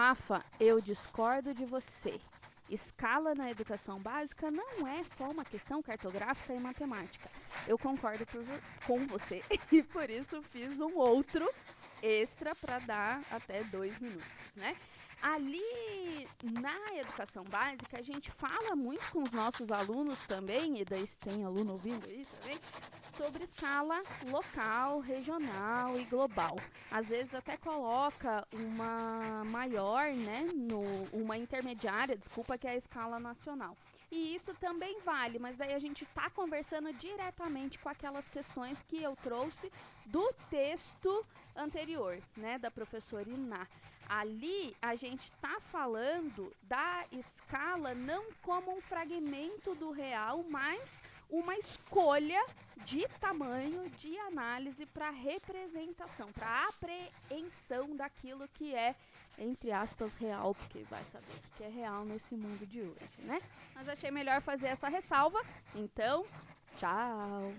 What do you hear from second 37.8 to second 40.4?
aquelas questões que eu trouxe do